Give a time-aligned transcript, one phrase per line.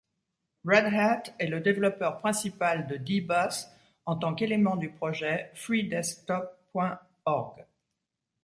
[0.65, 3.67] Red Hat est le développeur principal de D-Bus,
[4.07, 7.65] en tant qu'élément du projet freedesktop.org.